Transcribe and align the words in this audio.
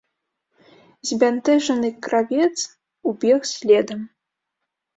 Збянтэжаны 1.07 1.89
кравец 2.05 2.57
убег 3.09 3.41
следам. 3.53 4.01